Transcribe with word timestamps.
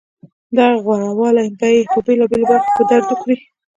دغه 0.55 0.75
غورهوالی 0.85 1.47
به 1.59 1.67
یې 1.75 1.81
په 1.91 1.99
بېلابېلو 2.05 2.49
برخو 2.51 2.67
کې 2.69 2.73
په 2.77 2.83
درد 2.89 3.05
وخوري 3.09 3.35